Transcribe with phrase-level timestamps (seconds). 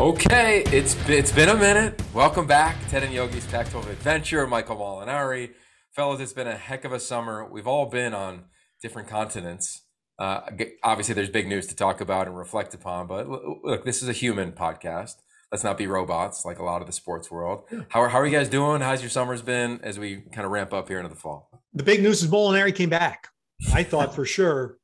[0.00, 2.02] Okay, it's it's been a minute.
[2.12, 4.44] Welcome back, Ted and Yogi's Pac-12 Adventure.
[4.44, 5.52] Michael Molinari,
[5.92, 7.48] fellas, it's been a heck of a summer.
[7.48, 8.46] We've all been on
[8.82, 9.82] different continents.
[10.18, 10.40] Uh,
[10.82, 13.06] obviously, there's big news to talk about and reflect upon.
[13.06, 15.14] But look, this is a human podcast.
[15.52, 17.62] Let's not be robots like a lot of the sports world.
[17.88, 18.80] How are, how are you guys doing?
[18.80, 21.62] How's your summers been as we kind of ramp up here into the fall?
[21.72, 23.28] The big news is Molinari came back.
[23.72, 24.78] I thought for sure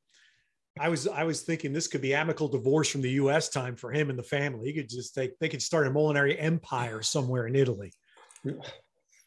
[0.79, 3.49] I was I was thinking this could be amicable divorce from the U.S.
[3.49, 4.67] time for him and the family.
[4.67, 7.91] He could just take they could start a Molinari empire somewhere in Italy.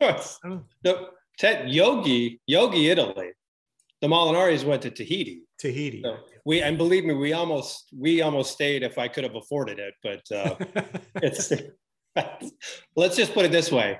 [0.00, 1.08] no,
[1.38, 3.32] Ted Yogi Yogi Italy.
[4.00, 5.42] The Molinaris went to Tahiti.
[5.58, 6.02] Tahiti.
[6.02, 9.78] So we and believe me, we almost we almost stayed if I could have afforded
[9.78, 10.56] it, but uh,
[11.16, 11.52] it's.
[12.96, 13.98] let's just put it this way: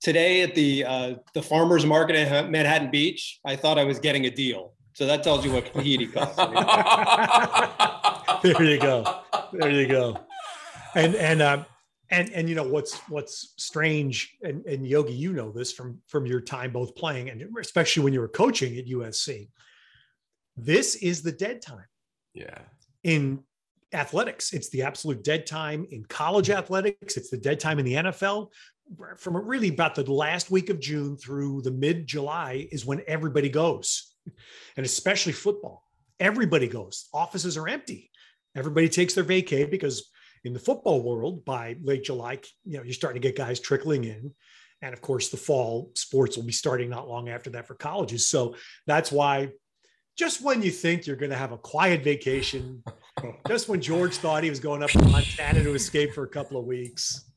[0.00, 4.26] today at the uh, the farmers market in Manhattan Beach, I thought I was getting
[4.26, 4.74] a deal.
[4.94, 6.36] So that tells you what Tahiti costs.
[8.42, 9.20] there you go.
[9.52, 10.16] There you go.
[10.94, 11.66] And and um
[12.10, 16.26] and and you know what's what's strange and, and Yogi, you know this from from
[16.26, 19.48] your time both playing and especially when you were coaching at USC.
[20.56, 21.86] This is the dead time.
[22.32, 22.58] Yeah.
[23.02, 23.42] In
[23.92, 27.16] athletics, it's the absolute dead time in college athletics.
[27.16, 28.50] It's the dead time in the NFL.
[29.16, 33.48] From really about the last week of June through the mid July is when everybody
[33.48, 34.13] goes
[34.76, 35.84] and especially football.
[36.20, 37.08] Everybody goes.
[37.12, 38.10] Offices are empty.
[38.56, 40.10] Everybody takes their vacay because
[40.44, 44.04] in the football world, by late July, you know, you're starting to get guys trickling
[44.04, 44.32] in.
[44.82, 48.28] And of course, the fall sports will be starting not long after that for colleges.
[48.28, 48.54] So
[48.86, 49.50] that's why
[50.16, 52.82] just when you think you're going to have a quiet vacation,
[53.48, 56.58] just when George thought he was going up to Montana to escape for a couple
[56.58, 57.30] of weeks,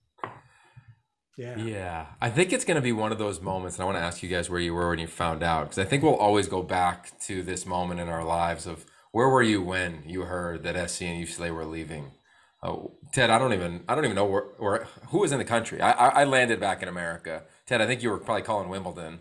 [1.38, 1.58] yeah.
[1.60, 2.06] Yeah.
[2.20, 3.78] I think it's going to be one of those moments.
[3.78, 5.66] And I want to ask you guys where you were when you found out.
[5.66, 9.30] Because I think we'll always go back to this moment in our lives of where
[9.30, 12.12] were you when you heard that SC and UCLA were leaving?
[12.64, 15.46] Oh, Ted, I don't even I don't even know where, where who was in the
[15.46, 15.80] country.
[15.80, 17.44] I, I, I landed back in America.
[17.68, 19.20] Ted, I think you were probably calling Wimbledon.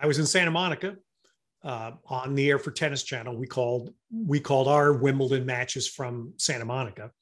[0.00, 0.96] I was in Santa Monica
[1.62, 3.36] uh, on the air for Tennis Channel.
[3.36, 7.12] We called we called our Wimbledon matches from Santa Monica,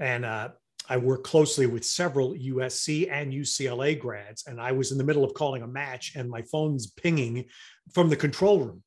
[0.00, 0.48] and uh,
[0.88, 5.24] I work closely with several USC and UCLA grads, and I was in the middle
[5.24, 7.46] of calling a match, and my phone's pinging
[7.92, 8.82] from the control room.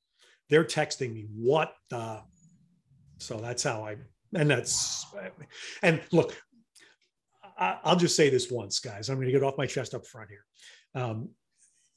[0.50, 2.22] They're texting me, "What the?"
[3.18, 3.98] So that's how I,
[4.36, 5.06] and that's,
[5.82, 6.36] and look,
[7.58, 9.10] I, will just say this once, guys.
[9.10, 10.46] I'm going to get off my chest up front here.
[10.94, 11.30] Um,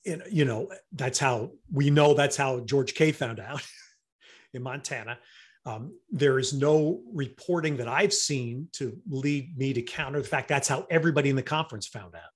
[0.07, 3.63] and, you know, that's how we know that's how George K found out
[4.55, 5.19] in Montana.
[5.71, 10.49] Um, there is no reporting that I've seen to lead me to counter the fact
[10.49, 12.33] that's how everybody in the conference found out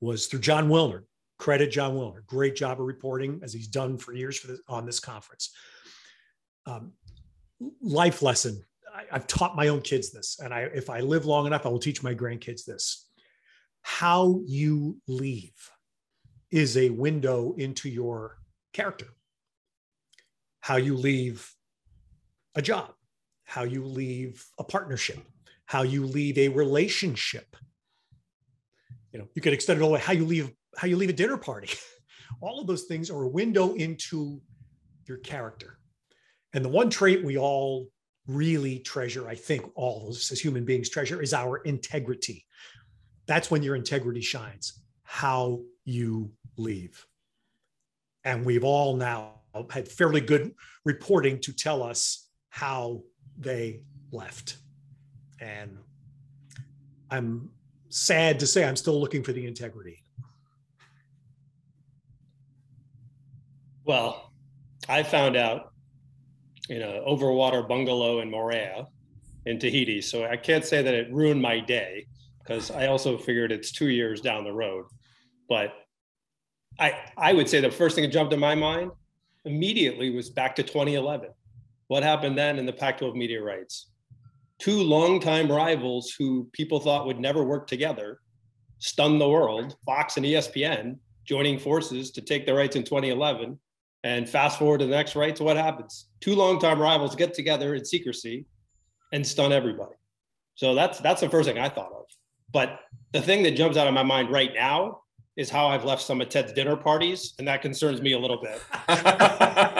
[0.00, 1.02] was through Jon Wilner.
[1.38, 4.84] Credit Jon Wilner, great job of reporting as he's done for years for this, on
[4.84, 5.52] this conference.
[6.66, 6.92] Um,
[7.80, 8.62] life lesson.
[8.94, 11.70] I, I've taught my own kids this, and I, if I live long enough, I
[11.70, 13.06] will teach my grandkids this.
[13.80, 15.54] How you leave
[16.50, 18.36] is a window into your
[18.74, 19.08] character.
[20.60, 21.50] How you leave
[22.54, 22.92] a job,
[23.44, 25.18] how you leave a partnership,
[25.66, 27.56] how you leave a relationship.
[29.12, 31.10] You know, you could extend it all the way how you leave how you leave
[31.10, 31.68] a dinner party.
[32.40, 34.40] all of those things are a window into
[35.06, 35.78] your character.
[36.52, 37.88] And the one trait we all
[38.26, 42.44] really treasure, I think all of us as human beings treasure, is our integrity.
[43.26, 47.04] That's when your integrity shines, how you leave.
[48.24, 49.40] And we've all now
[49.70, 50.52] had fairly good
[50.84, 53.02] reporting to tell us how
[53.38, 53.80] they
[54.12, 54.58] left.
[55.40, 55.78] And
[57.10, 57.50] I'm
[57.88, 60.02] sad to say I'm still looking for the integrity.
[63.84, 64.32] Well,
[64.88, 65.72] I found out
[66.68, 68.86] in an overwater bungalow in Moorea
[69.46, 70.00] in Tahiti.
[70.02, 72.06] So I can't say that it ruined my day
[72.38, 74.84] because I also figured it's two years down the road.
[75.48, 75.72] But
[76.78, 78.92] I, I would say the first thing that jumped in my mind
[79.44, 81.30] immediately was back to 2011
[81.90, 83.88] what happened then in the Pac 12 media rights?
[84.60, 88.20] Two longtime rivals who people thought would never work together
[88.78, 93.58] stunned the world, Fox and ESPN, joining forces to take the rights in 2011.
[94.04, 96.06] And fast forward to the next rights, what happens?
[96.20, 98.46] Two longtime rivals get together in secrecy
[99.12, 99.96] and stun everybody.
[100.54, 102.04] So that's that's the first thing I thought of.
[102.52, 102.78] But
[103.10, 105.00] the thing that jumps out of my mind right now
[105.36, 108.40] is how I've left some of Ted's dinner parties, and that concerns me a little
[108.40, 108.62] bit.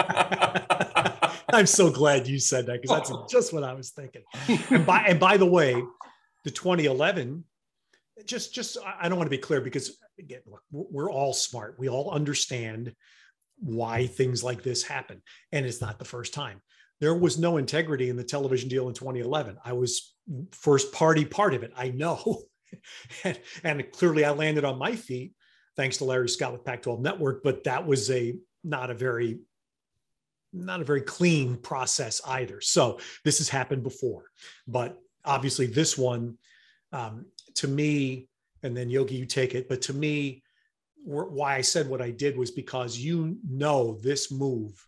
[1.53, 3.27] I'm so glad you said that because that's oh.
[3.29, 4.23] just what I was thinking.
[4.69, 5.81] And by and by the way,
[6.43, 7.43] the 2011,
[8.25, 11.75] just just I don't want to be clear because again, look, we're all smart.
[11.79, 12.93] We all understand
[13.59, 15.21] why things like this happen,
[15.51, 16.61] and it's not the first time.
[16.99, 19.57] there was no integrity in the television deal in 2011.
[19.65, 20.13] I was
[20.51, 21.73] first party part of it.
[21.75, 22.43] I know.
[23.23, 25.33] and, and, clearly I landed on my feet
[25.75, 29.39] thanks to Larry Scott with Pac 12 Network, but that was a not a very
[30.53, 32.61] not a very clean process either.
[32.61, 34.25] So this has happened before,
[34.67, 36.37] but obviously this one,
[36.91, 37.25] um,
[37.55, 38.27] to me,
[38.63, 39.69] and then Yogi, you take it.
[39.69, 40.43] But to me,
[41.03, 44.87] why I said what I did was because you know this move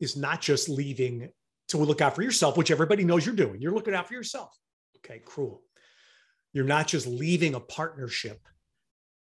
[0.00, 1.28] is not just leaving
[1.68, 3.60] to look out for yourself, which everybody knows you're doing.
[3.60, 4.56] You're looking out for yourself.
[4.96, 5.62] Okay, cruel.
[6.52, 8.40] You're not just leaving a partnership,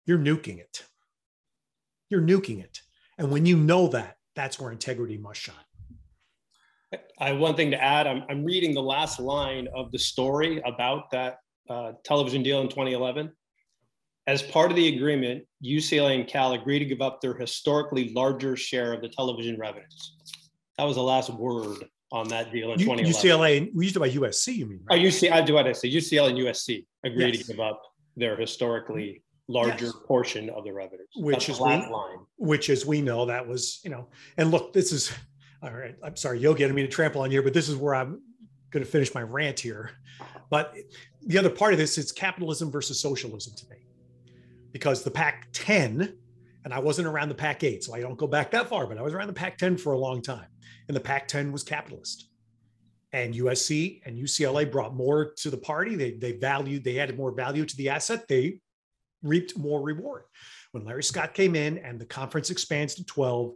[0.05, 0.83] you're nuking it.
[2.09, 2.81] You're nuking it.
[3.17, 5.55] And when you know that, that's where integrity must shine.
[7.19, 8.07] I have one thing to add.
[8.07, 11.37] I'm, I'm reading the last line of the story about that
[11.69, 13.31] uh, television deal in 2011.
[14.27, 18.55] As part of the agreement, UCLA and Cal agreed to give up their historically larger
[18.55, 20.15] share of the television revenues.
[20.77, 23.05] That was the last word on that deal in 2011.
[23.05, 24.81] UCLA, we used to buy USC, you mean?
[24.89, 24.99] Right?
[24.99, 25.89] Oh, UC, I do what I say.
[25.89, 27.45] UCLA and USC agreed yes.
[27.45, 27.81] to give up
[28.15, 29.93] their historically larger yes.
[30.05, 31.09] portion of the revenues.
[31.15, 32.19] Which is we, line.
[32.37, 34.07] Which, as we know, that was you know.
[34.37, 35.11] And look, this is
[35.63, 35.95] all right.
[36.03, 36.63] I'm sorry, Yogi.
[36.63, 38.21] I didn't mean to trample on you, but this is where I'm
[38.71, 39.91] going to finish my rant here.
[40.49, 40.75] But
[41.25, 43.85] the other part of this is capitalism versus socialism today,
[44.71, 46.13] because the Pac-10,
[46.65, 49.01] and I wasn't around the Pac-8, so I don't go back that far, but I
[49.01, 50.47] was around the Pac-10 for a long time,
[50.87, 52.31] and the Pac-10 was capitalist
[53.13, 55.95] and USC and UCLA brought more to the party.
[55.95, 58.27] They they valued, they added more value to the asset.
[58.27, 58.59] They
[59.23, 60.23] reaped more reward.
[60.71, 63.53] When Larry Scott came in and the conference expands to 12,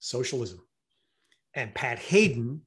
[0.00, 0.60] socialism.
[1.54, 2.60] And Pat Haden,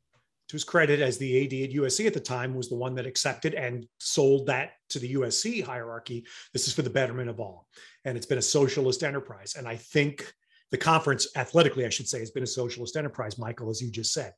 [0.49, 3.05] to his credit as the AD at USC at the time, was the one that
[3.05, 6.25] accepted and sold that to the USC hierarchy.
[6.51, 7.67] This is for the betterment of all.
[8.05, 9.55] And it's been a socialist enterprise.
[9.57, 10.31] And I think
[10.71, 14.13] the conference, athletically, I should say, has been a socialist enterprise, Michael, as you just
[14.13, 14.33] said.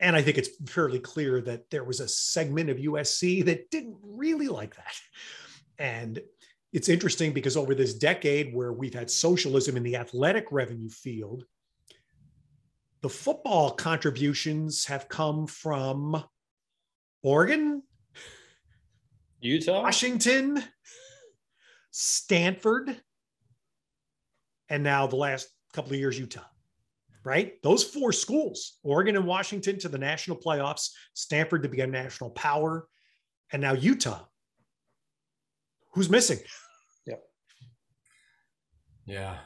[0.00, 3.96] And I think it's fairly clear that there was a segment of USC that didn't
[4.02, 4.94] really like that.
[5.78, 6.20] And
[6.72, 11.44] it's interesting because over this decade where we've had socialism in the athletic revenue field,
[13.02, 16.24] the football contributions have come from
[17.22, 17.82] Oregon,
[19.40, 20.62] Utah, Washington,
[21.90, 22.96] Stanford,
[24.68, 26.40] and now the last couple of years, Utah.
[27.24, 27.62] Right?
[27.62, 32.30] Those four schools, Oregon and Washington to the national playoffs, Stanford to be a national
[32.30, 32.88] power,
[33.52, 34.24] and now Utah.
[35.92, 36.38] Who's missing?
[39.06, 39.38] Yeah.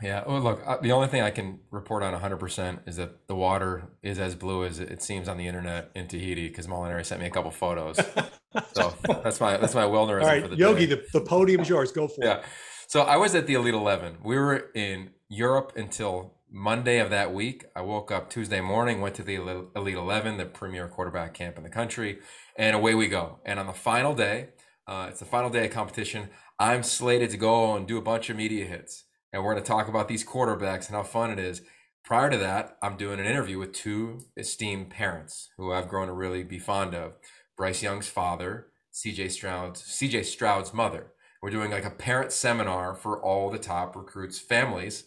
[0.00, 0.24] Yeah.
[0.26, 3.90] Well, look, uh, the only thing I can report on 100% is that the water
[4.02, 7.26] is as blue as it seems on the internet in Tahiti because Molinari sent me
[7.26, 7.96] a couple photos.
[8.74, 10.22] so that's my that's my wellness.
[10.22, 11.92] All right, the Yogi, the, the podium's yours.
[11.92, 12.38] Go for yeah.
[12.38, 12.44] it.
[12.88, 14.18] So I was at the Elite 11.
[14.24, 17.64] We were in Europe until Monday of that week.
[17.74, 19.36] I woke up Tuesday morning, went to the
[19.76, 22.18] Elite 11, the premier quarterback camp in the country,
[22.56, 23.38] and away we go.
[23.46, 24.48] And on the final day,
[24.86, 26.28] uh, it's the final day of competition.
[26.58, 29.04] I'm slated to go and do a bunch of media hits.
[29.32, 31.62] And we're going to talk about these quarterbacks and how fun it is.
[32.04, 36.12] Prior to that, I'm doing an interview with two esteemed parents who I've grown to
[36.12, 37.14] really be fond of.
[37.56, 41.12] Bryce Young's father, CJ Stroud's CJ Stroud's mother.
[41.40, 45.04] We're doing like a parent seminar for all the top recruits' families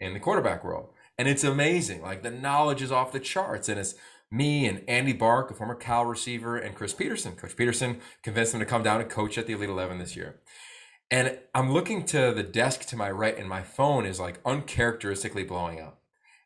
[0.00, 0.90] in the quarterback world.
[1.18, 2.02] And it's amazing.
[2.02, 3.68] Like the knowledge is off the charts.
[3.68, 3.94] And it's
[4.30, 7.36] me and Andy Bark, a former Cal receiver, and Chris Petersen.
[7.36, 10.40] Coach Petersen convinced him to come down and coach at the Elite 11 this year.
[11.10, 15.44] And I'm looking to the desk to my right, and my phone is like uncharacteristically
[15.44, 16.00] blowing up.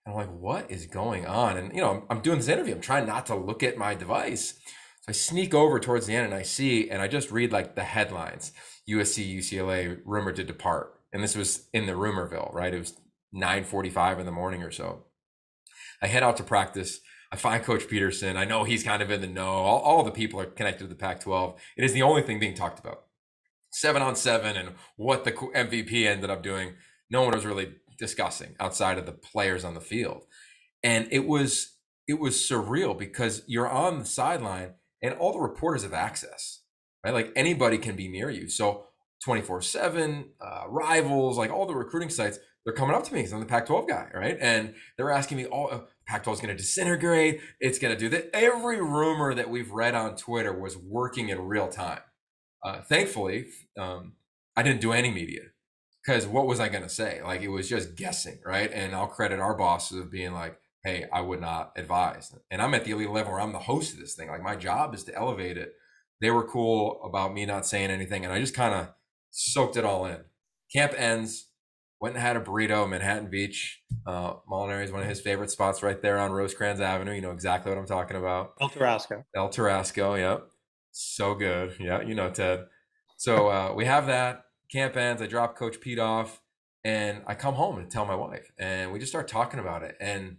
[0.05, 1.57] And I'm like, what is going on?
[1.57, 2.75] And, you know, I'm, I'm doing this interview.
[2.75, 4.59] I'm trying not to look at my device.
[5.01, 7.75] So I sneak over towards the end and I see, and I just read like
[7.75, 8.53] the headlines
[8.89, 10.95] USC, UCLA rumored to depart.
[11.13, 12.75] And this was in the rumorville, right?
[12.75, 12.97] It was
[13.35, 15.05] 9:45 in the morning or so.
[16.03, 17.01] I head out to practice.
[17.33, 18.37] I find Coach Petersen.
[18.37, 19.47] I know he's kind of in the know.
[19.47, 21.61] All, all the people are connected to the Pac 12.
[21.77, 23.05] It is the only thing being talked about.
[23.73, 26.75] Seven on seven and what the MVP ended up doing,
[27.09, 30.25] no one was really discussing outside of the players on the field.
[30.83, 31.77] And it was
[32.09, 36.63] it was surreal because you're on the sideline and all the reporters have access,
[37.05, 37.15] right?
[37.15, 38.49] Like anybody can be near you.
[38.49, 38.87] So
[39.25, 43.33] 24 7, uh, rivals, like all the recruiting sites, they're coming up to me because
[43.33, 44.37] I'm the Pac 12 guy, right?
[44.41, 47.41] And they're asking me all, Pac-12 is going to disintegrate.
[47.61, 48.31] It's going to do that.
[48.35, 52.01] Every rumor that we've read on Twitter was working in real time.
[52.65, 53.47] Uh, thankfully,
[53.79, 54.15] um,
[54.57, 55.43] I didn't do any media
[56.05, 57.23] because what was I going to say?
[57.23, 58.73] Like it was just guessing, right?
[58.73, 62.75] And I'll credit our bosses of being like, "Hey, I would not advise." And I'm
[62.75, 64.29] at the elite level where I'm the host of this thing.
[64.29, 65.75] Like my job is to elevate it.
[66.21, 68.89] They were cool about me not saying anything, and I just kind of
[69.31, 70.25] soaked it all in.
[70.73, 71.47] Camp ends
[72.01, 73.83] went and had a burrito Manhattan Beach.
[74.07, 77.13] Uh, Molinari is one of his favorite spots right there on Rosecrans Avenue.
[77.13, 78.55] You know exactly what I'm talking about.
[78.61, 79.25] El Tarasco.
[79.37, 80.47] El Tarasco, yep.
[80.93, 81.77] So good.
[81.79, 82.67] Yeah, you know, Ted.
[83.17, 84.45] So uh, we have that.
[84.73, 85.21] Camp ends.
[85.21, 86.41] I drop Coach Pete off
[86.85, 88.51] and I come home and tell my wife.
[88.59, 89.97] And we just start talking about it.
[90.01, 90.39] And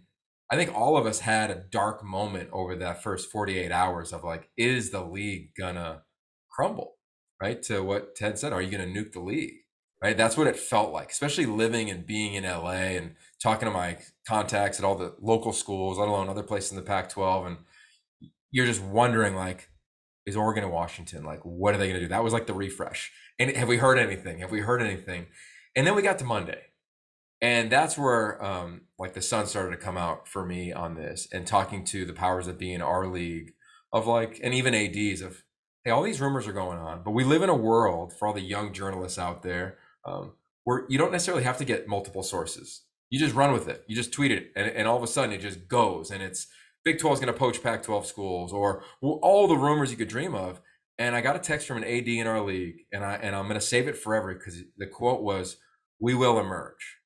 [0.50, 4.24] I think all of us had a dark moment over that first 48 hours of
[4.24, 6.02] like, is the league gonna
[6.50, 6.96] crumble?
[7.40, 7.62] Right?
[7.64, 9.61] To what Ted said, are you gonna nuke the league?
[10.02, 10.16] Right?
[10.16, 13.98] That's what it felt like, especially living and being in LA and talking to my
[14.26, 17.46] contacts at all the local schools, let alone other places in the Pac 12.
[17.46, 17.56] And
[18.50, 19.68] you're just wondering, like,
[20.26, 22.08] is Oregon and Washington, like, what are they going to do?
[22.08, 23.12] That was like the refresh.
[23.38, 24.40] And have we heard anything?
[24.40, 25.26] Have we heard anything?
[25.76, 26.60] And then we got to Monday.
[27.40, 31.26] And that's where, um, like, the sun started to come out for me on this
[31.32, 33.54] and talking to the powers that be in our league
[33.92, 35.42] of like, and even ADs of,
[35.84, 38.34] hey, all these rumors are going on, but we live in a world for all
[38.34, 40.32] the young journalists out there um,
[40.64, 42.82] where you don't necessarily have to get multiple sources.
[43.10, 43.84] You just run with it.
[43.86, 46.10] You just tweet it, and, and all of a sudden it just goes.
[46.10, 46.46] And it's
[46.84, 50.08] Big 12 is going to poach Pac 12 schools, or all the rumors you could
[50.08, 50.60] dream of.
[50.98, 53.48] And I got a text from an AD in our league, and I and I'm
[53.48, 55.56] going to save it forever because the quote was,
[56.00, 56.98] "We will emerge."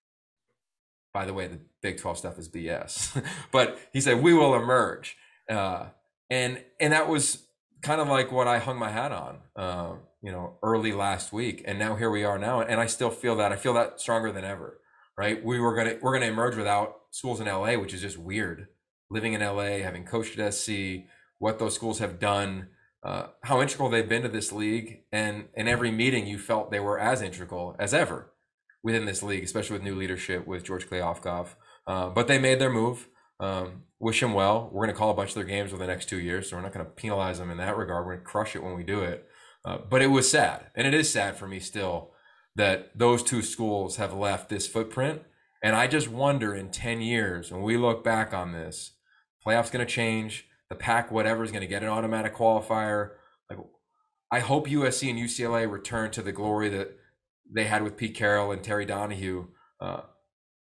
[1.12, 3.22] By the way, the Big 12 stuff is BS,
[3.52, 5.16] but he said, "We will emerge,"
[5.48, 5.86] uh,
[6.30, 7.46] and and that was
[7.82, 9.38] kind of like what I hung my hat on.
[9.54, 9.92] Uh,
[10.23, 13.37] you know, early last week, and now here we are now, and I still feel
[13.37, 13.52] that.
[13.52, 14.80] I feel that stronger than ever.
[15.18, 15.42] Right?
[15.42, 18.68] We were gonna we're gonna emerge without schools in LA, which is just weird.
[19.11, 21.04] Living in LA, having coached at SC,
[21.38, 22.68] what those schools have done,
[23.02, 26.80] uh, how integral they've been to this league, and in every meeting you felt they
[26.80, 28.32] were as integral as ever
[28.82, 31.54] within this league, especially with new leadership with George Kliavkoff.
[31.87, 33.08] Uh, but they made their move.
[33.38, 34.70] Um, wish them well.
[34.73, 36.56] We're going to call a bunch of their games over the next two years, so
[36.56, 38.06] we're not going to penalize them in that regard.
[38.06, 39.26] We're going to crush it when we do it.
[39.66, 42.12] Uh, but it was sad, and it is sad for me still
[42.54, 45.23] that those two schools have left this footprint.
[45.62, 48.92] And I just wonder in 10 years when we look back on this,
[49.44, 50.46] playoffs going to change.
[50.70, 53.11] The pack, whatever is going to get an automatic qualifier.
[53.50, 53.58] Like,
[54.32, 56.96] I hope USC and UCLA return to the glory that
[57.52, 59.49] they had with Pete Carroll and Terry Donahue.
[59.80, 60.02] Uh,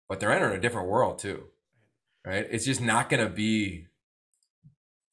[0.07, 1.45] but they're entering a different world too,
[2.25, 2.47] right?
[2.49, 3.87] It's just not going to be.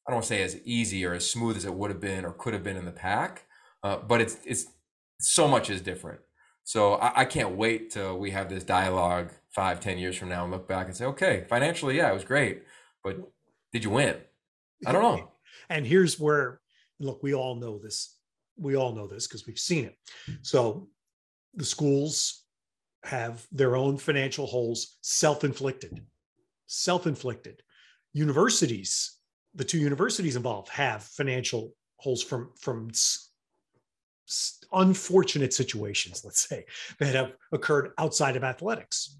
[0.07, 2.23] I don't want to say as easy or as smooth as it would have been
[2.23, 3.43] or could have been in the Pac.
[3.83, 4.67] Uh, but it's it's
[5.19, 6.19] so much is different.
[6.63, 10.43] So I, I, can't wait till we have this dialogue five, ten years from now
[10.43, 12.63] and look back and say, okay, financially, yeah, it was great,
[13.03, 13.17] but
[13.71, 14.17] did you win?
[14.85, 15.31] I don't know.
[15.69, 16.61] And here's where,
[16.99, 18.15] look, we all know this.
[18.57, 19.97] We all know this because we've seen it.
[20.43, 20.87] So
[21.55, 22.43] the schools
[23.03, 26.05] have their own financial holes, self-inflicted,
[26.67, 27.61] self-inflicted.
[28.13, 29.17] Universities,
[29.55, 32.89] the two universities involved, have financial holes from from
[34.73, 36.65] unfortunate situations, let's say,
[36.99, 39.17] that have occurred outside of athletics.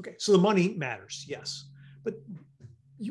[0.00, 1.64] Okay, so the money matters, yes.
[2.04, 2.14] But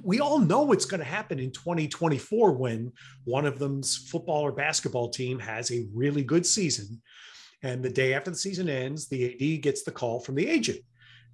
[0.03, 2.91] we all know what's going to happen in 2024 when
[3.23, 7.01] one of them's football or basketball team has a really good season.
[7.63, 10.79] And the day after the season ends, the AD gets the call from the agent.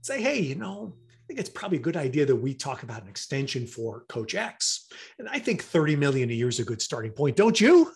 [0.02, 3.02] Say, hey, you know, I think it's probably a good idea that we talk about
[3.02, 4.88] an extension for Coach X.
[5.20, 7.92] And I think 30 million a year is a good starting point, don't you?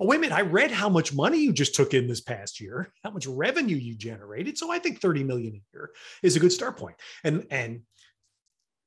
[0.00, 0.36] Oh, wait a minute.
[0.36, 3.76] I read how much money you just took in this past year, how much revenue
[3.76, 4.58] you generated.
[4.58, 5.90] So I think 30 million a year
[6.22, 6.96] is a good start point.
[7.24, 7.82] And, and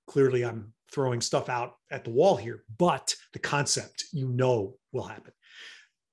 [0.08, 5.04] clearly I'm throwing stuff out at the wall here, but the concept you know will
[5.04, 5.34] happen.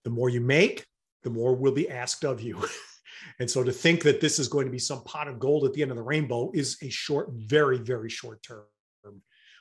[0.05, 0.87] The more you make,
[1.23, 2.65] the more will be asked of you.
[3.41, 5.73] and so to think that this is going to be some pot of gold at
[5.73, 8.65] the end of the rainbow is a short, very, very short term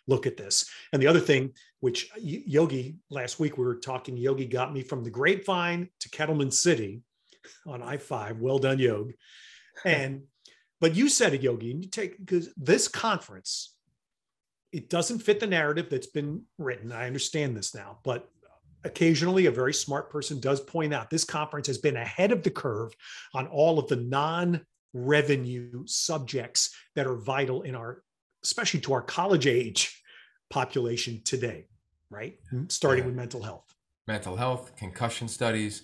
[0.07, 0.69] look at this.
[0.93, 4.81] And the other thing, which uh, Yogi last week we were talking, Yogi got me
[4.81, 7.01] from the Grapevine to Kettleman City
[7.65, 8.39] on I five.
[8.39, 9.15] Well done, Yogi.
[9.83, 10.24] And
[10.79, 13.75] but you said it, Yogi, and you take because this conference,
[14.71, 16.93] it doesn't fit the narrative that's been written.
[16.93, 18.29] I understand this now, but
[18.85, 22.51] occasionally a very smart person does point out this conference has been ahead of the
[22.51, 22.93] curve
[23.33, 24.62] on all of the non
[24.93, 28.01] revenue subjects that are vital in our
[28.45, 30.01] especially to our college age
[30.49, 31.65] population today,
[32.09, 32.37] right?
[32.67, 33.07] Starting yeah.
[33.07, 33.73] with mental health.
[34.07, 35.81] Mental health, concussion studies,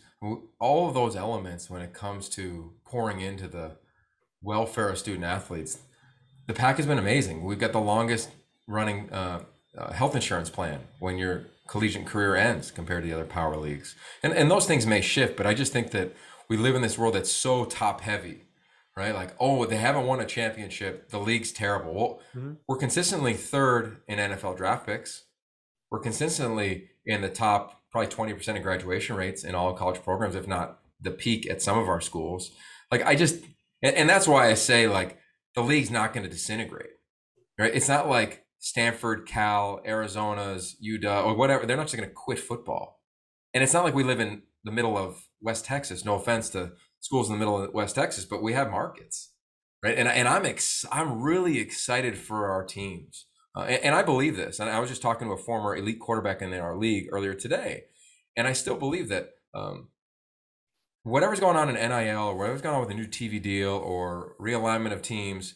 [0.59, 3.71] all of those elements when it comes to pouring into the
[4.43, 5.79] welfare of student athletes.
[6.45, 7.43] The pack has been amazing.
[7.43, 8.29] We've got the longest
[8.67, 9.43] running uh,
[9.75, 13.95] uh, health insurance plan when your collegiate career ends compared to the other power leagues.
[14.21, 16.15] And, and those things may shift, but I just think that
[16.47, 18.43] we live in this world that's so top heavy
[18.95, 19.15] right?
[19.15, 21.09] Like, oh, they haven't won a championship.
[21.09, 21.93] The league's terrible.
[21.93, 22.53] Well, mm-hmm.
[22.67, 25.25] we're consistently third in NFL draft picks.
[25.89, 30.47] We're consistently in the top, probably 20% of graduation rates in all college programs, if
[30.47, 32.51] not the peak at some of our schools.
[32.91, 33.43] Like, I just,
[33.81, 35.17] and, and that's why I say like
[35.55, 36.91] the league's not going to disintegrate,
[37.57, 37.73] right?
[37.73, 41.65] It's not like Stanford, Cal, Arizona's, UW, or whatever.
[41.65, 43.01] They're not just going to quit football,
[43.53, 46.05] and it's not like we live in the middle of West Texas.
[46.05, 49.33] No offense to schools in the middle of West Texas, but we have markets,
[49.83, 49.97] right?
[49.97, 54.37] And and I'm ex- I'm really excited for our teams, uh, and, and I believe
[54.37, 54.59] this.
[54.59, 57.83] And I was just talking to a former elite quarterback in our league earlier today,
[58.37, 59.31] and I still believe that.
[59.53, 59.89] Um,
[61.03, 64.35] whatever's going on in NIL or whatever's going on with a new TV deal or
[64.39, 65.55] realignment of teams,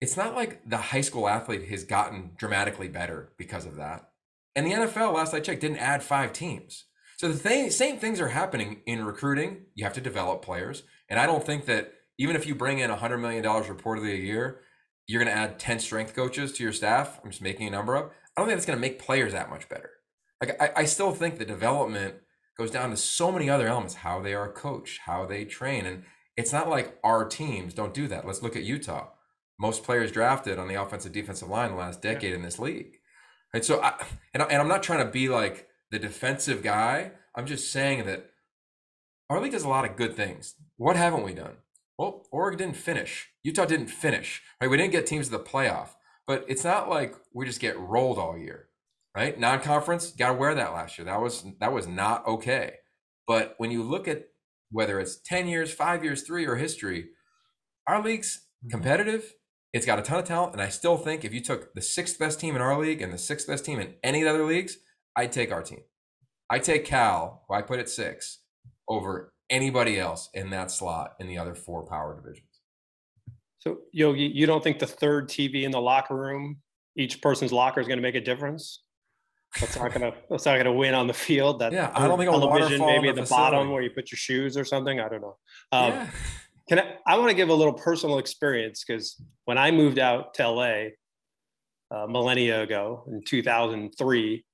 [0.00, 4.08] it's not like the high school athlete has gotten dramatically better because of that.
[4.56, 6.86] And the NFL, last I checked, didn't add five teams.
[7.16, 9.66] So the th- same things are happening in recruiting.
[9.74, 10.82] You have to develop players.
[11.08, 14.60] And I don't think that even if you bring in $100 million reportedly a year,
[15.06, 17.20] you're going to add 10 strength coaches to your staff.
[17.22, 18.12] I'm just making a number up.
[18.36, 19.90] I don't think that's going to make players that much better.
[20.40, 22.16] Like I, I still think the development
[22.56, 26.04] goes down to so many other elements how they are coached how they train and
[26.36, 29.08] it's not like our teams don't do that let's look at utah
[29.58, 32.98] most players drafted on the offensive defensive line the last decade in this league
[33.52, 33.94] right so I,
[34.32, 38.04] and, I, and i'm not trying to be like the defensive guy i'm just saying
[38.06, 38.30] that
[39.30, 41.56] our league does a lot of good things what haven't we done
[41.98, 45.90] well oregon didn't finish utah didn't finish right we didn't get teams to the playoff
[46.26, 48.68] but it's not like we just get rolled all year
[49.14, 49.38] right?
[49.38, 51.04] Non-conference, got to wear that last year.
[51.04, 52.74] That was that was not okay.
[53.26, 54.24] But when you look at
[54.70, 57.10] whether it's 10 years, 5 years, 3 or history,
[57.86, 58.70] our league's mm-hmm.
[58.70, 59.34] competitive.
[59.72, 62.16] It's got a ton of talent and I still think if you took the sixth
[62.16, 64.76] best team in our league and the sixth best team in any other leagues,
[65.16, 65.82] I'd take our team.
[66.50, 68.40] I take Cal, who I put at 6
[68.88, 72.48] over anybody else in that slot in the other four power divisions.
[73.58, 76.58] So, Yogi, you don't think the third TV in the locker room,
[76.96, 78.84] each person's locker is going to make a difference?
[79.60, 81.60] That's not gonna that's not gonna win on the field.
[81.60, 84.16] That yeah, I don't think television maybe at the, the bottom where you put your
[84.16, 85.00] shoes or something.
[85.00, 85.36] I don't know.
[85.72, 86.06] Um, yeah.
[86.68, 86.96] Can I?
[87.06, 90.74] I want to give a little personal experience because when I moved out to LA
[91.90, 94.44] uh, millennia ago in 2003,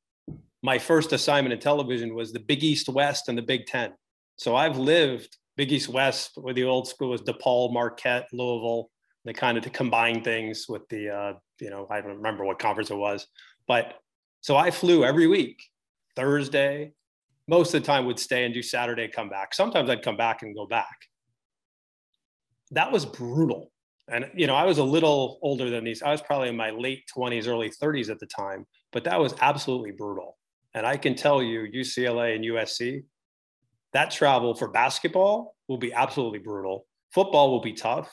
[0.62, 3.92] my first assignment in television was the Big East West and the Big Ten.
[4.36, 8.90] So I've lived Big East West, where the old school was DePaul, Marquette, Louisville.
[9.24, 12.58] They kind of to combine things with the, uh, you know, I don't remember what
[12.58, 13.26] conference it was,
[13.66, 13.94] but
[14.40, 15.62] so I flew every week,
[16.16, 16.92] Thursday,
[17.46, 19.52] most of the time would stay and do Saturday, come back.
[19.54, 20.96] Sometimes I'd come back and go back.
[22.70, 23.70] That was brutal.
[24.08, 26.02] And, you know, I was a little older than these.
[26.02, 29.34] I was probably in my late 20s, early 30s at the time, but that was
[29.40, 30.38] absolutely brutal.
[30.74, 33.02] And I can tell you, UCLA and USC,
[33.92, 36.86] that travel for basketball will be absolutely brutal.
[37.12, 38.10] Football will be tough,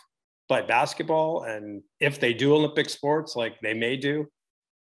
[0.50, 4.26] but basketball, and if they do Olympic sports like they may do,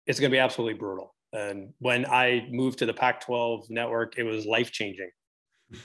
[0.06, 1.14] it's going to be absolutely brutal.
[1.32, 5.10] And when I moved to the Pac 12 network, it was life changing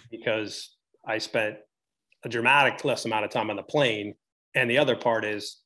[0.10, 1.58] because I spent
[2.24, 4.14] a dramatic less amount of time on the plane.
[4.56, 5.58] And the other part is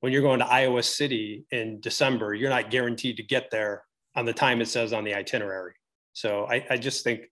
[0.00, 3.84] when you're going to Iowa City in December, you're not guaranteed to get there
[4.16, 5.74] on the time it says on the itinerary.
[6.12, 7.22] So I, I just think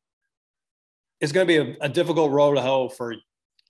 [1.20, 3.14] it's going to be a, a difficult road to hoe for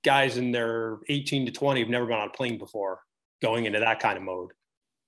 [0.04, 3.00] guys in their 18 to 20 who've never been on a plane before
[3.42, 4.50] going into that kind of mode.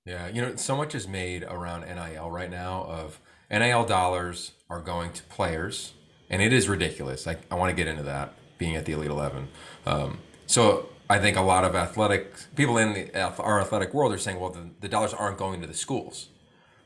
[0.06, 4.80] Yeah, you know, so much is made around NIL right now of NIL dollars are
[4.80, 5.92] going to players,
[6.30, 7.26] and it is ridiculous.
[7.26, 9.48] I, I want to get into that being at the Elite 11.
[9.86, 14.18] Um, so I think a lot of athletic people in the, our athletic world are
[14.18, 16.28] saying, well, the, the dollars aren't going to the schools,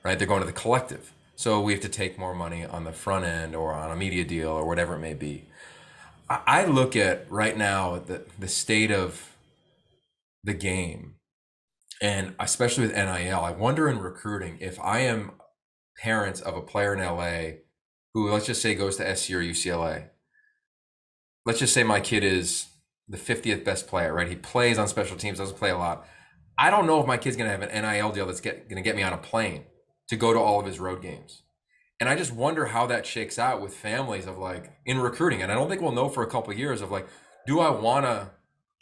[0.05, 0.19] right?
[0.19, 1.13] They're going to the collective.
[1.37, 4.25] So we have to take more money on the front end or on a media
[4.25, 5.45] deal or whatever it may be.
[6.29, 9.37] I, look at right now the, the state of
[10.43, 11.17] the game
[12.01, 15.33] and especially with NIL, I wonder in recruiting if I am
[15.99, 17.61] parents of a player in LA
[18.15, 20.09] who, let's just say, goes to SC or UCLA.
[21.47, 22.67] Let's just say my kid is
[23.07, 24.29] the 50th best player, right?
[24.29, 26.07] He plays on special teams, doesn't play a lot.
[26.57, 28.81] I don't know if my kid's going to have an NIL deal that's going to
[28.81, 29.65] get me on a plane
[30.09, 31.43] to go to all of his road games.
[32.01, 35.43] And I just wonder how that shakes out with families of like in recruiting.
[35.43, 37.07] And I don't think we'll know for a couple of years of like,
[37.47, 38.31] do I want to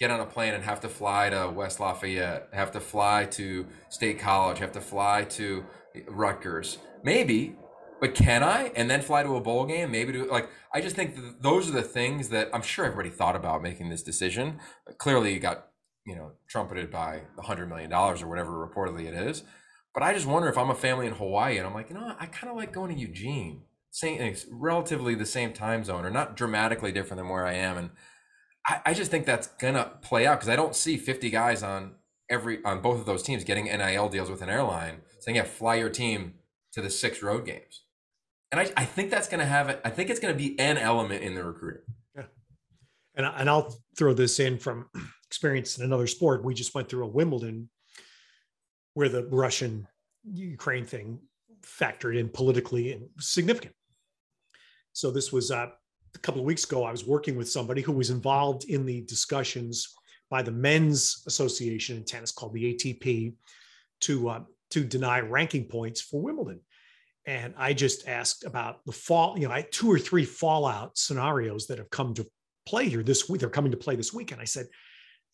[0.02, 3.66] get on a plane and have to fly to West Lafayette, have to fly to
[3.88, 5.64] State College, have to fly to
[6.08, 6.78] Rutgers.
[7.04, 7.56] Maybe,
[8.00, 8.72] but can I?
[8.74, 9.92] And then fly to a bowl game?
[9.92, 10.48] Maybe to like.
[10.74, 14.02] I just think those are the things that I'm sure everybody thought about making this
[14.02, 14.58] decision.
[14.98, 15.68] Clearly, you got
[16.04, 19.44] you know trumpeted by the hundred million dollars or whatever reportedly it is.
[19.94, 22.14] But I just wonder if I'm a family in Hawaii and I'm like, you know,
[22.18, 26.10] I kind of like going to Eugene, same, eh, relatively the same time zone or
[26.10, 27.90] not dramatically different than where I am, and
[28.66, 31.96] I, I just think that's gonna play out because I don't see 50 guys on
[32.30, 35.76] every on both of those teams getting NIL deals with an airline saying, yeah, fly
[35.76, 36.34] your team
[36.72, 37.82] to the six road games.
[38.50, 39.80] And I, I think that's gonna have it.
[39.84, 41.82] I think it's gonna be an element in the recruiting.
[42.16, 42.24] Yeah.
[43.14, 44.86] And, and I'll throw this in from
[45.26, 46.44] experience in another sport.
[46.44, 47.68] We just went through a Wimbledon
[48.94, 49.86] where the Russian
[50.24, 51.18] Ukraine thing
[51.62, 53.74] factored in politically and significant.
[54.92, 55.68] So this was uh,
[56.14, 56.84] a couple of weeks ago.
[56.84, 59.94] I was working with somebody who was involved in the discussions
[60.30, 63.34] by the men's association in tennis called the ATP
[64.00, 66.60] to uh, to deny ranking points for Wimbledon.
[67.26, 71.66] And I just asked about the fall, you know, I two or three fallout scenarios
[71.66, 72.26] that have come to
[72.66, 73.40] play here this week.
[73.40, 74.32] They're coming to play this week.
[74.32, 74.66] And I said,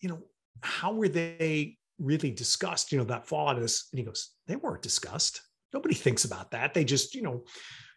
[0.00, 0.18] you know,
[0.60, 2.92] how were they really discussed?
[2.92, 3.88] You know, that fallout of this.
[3.92, 5.40] And he goes, they weren't discussed.
[5.72, 6.74] Nobody thinks about that.
[6.74, 7.44] They just, you know,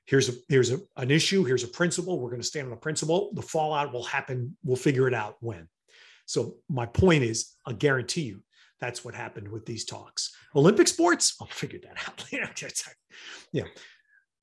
[0.06, 2.20] here's a here's a, an issue, here's a principle.
[2.20, 3.32] We're going to stand on a principle.
[3.34, 4.58] The fallout will happen.
[4.64, 5.68] We'll figure it out when.
[6.26, 8.44] So my point is, I guarantee you,
[8.80, 10.36] that's what happened with these talks.
[10.56, 12.26] Olympic sports, I'll figure that out.
[12.32, 12.50] later.
[13.52, 13.64] yeah.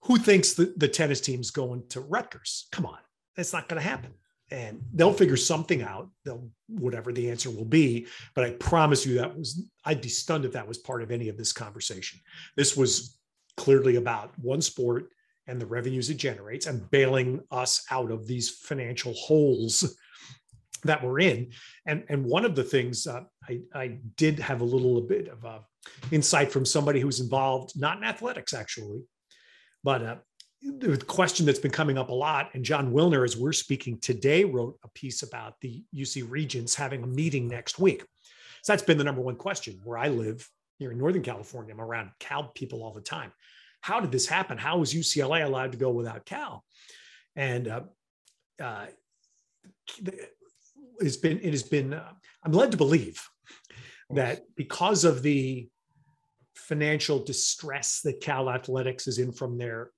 [0.03, 2.69] Who thinks the, the tennis team's going to Rutgers?
[2.71, 2.99] Come on,
[3.37, 4.13] that's not going to happen.
[4.51, 6.09] And they'll figure something out.
[6.25, 8.07] They'll whatever the answer will be.
[8.35, 11.29] But I promise you that was I'd be stunned if that was part of any
[11.29, 12.21] of this conversation.
[12.57, 13.19] This was
[13.57, 15.11] clearly about one sport
[15.47, 19.97] and the revenues it generates and bailing us out of these financial holes
[20.85, 21.51] that we're in.
[21.87, 25.45] And, and one of the things uh, I, I did have a little bit of
[25.45, 25.59] uh,
[26.11, 29.03] insight from somebody who's involved, not in athletics actually,
[29.83, 30.17] but uh,
[30.63, 32.51] the question that's been coming up a lot.
[32.55, 37.03] And Jon Wilner, as we're speaking today, wrote a piece about the UC Regents having
[37.03, 38.05] a meeting next week.
[38.63, 41.73] So that's been the number one question where I live here in Northern California.
[41.73, 43.33] I'm around Cal people all the time.
[43.81, 44.59] How did this happen?
[44.59, 46.65] How was UCLA allowed to go without Cal?
[47.37, 47.83] And uh,
[48.61, 48.87] uh,
[51.01, 52.13] has been it has been uh,
[52.45, 53.23] i'm led to believe
[54.11, 55.69] that because of the
[56.55, 59.91] financial distress that cal athletics is in from their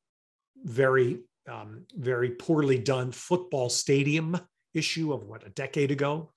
[0.64, 1.20] very
[1.50, 4.38] um, very poorly done football stadium
[4.74, 6.32] issue of what a decade ago.